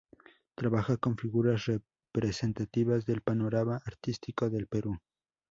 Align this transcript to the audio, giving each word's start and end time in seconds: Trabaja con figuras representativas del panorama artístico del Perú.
Trabaja 0.55 0.97
con 0.97 1.15
figuras 1.15 1.65
representativas 1.67 3.05
del 3.05 3.21
panorama 3.21 3.79
artístico 3.85 4.49
del 4.49 4.65
Perú. 4.65 4.97